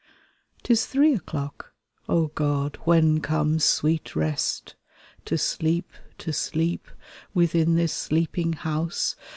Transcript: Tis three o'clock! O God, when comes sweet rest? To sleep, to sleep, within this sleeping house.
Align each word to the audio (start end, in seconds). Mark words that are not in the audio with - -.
Tis 0.63 0.87
three 0.87 1.13
o'clock! 1.13 1.73
O 2.09 2.29
God, 2.29 2.79
when 2.85 3.19
comes 3.19 3.63
sweet 3.63 4.15
rest? 4.15 4.73
To 5.25 5.37
sleep, 5.37 5.91
to 6.17 6.33
sleep, 6.33 6.87
within 7.35 7.75
this 7.75 7.93
sleeping 7.93 8.53
house. 8.53 9.15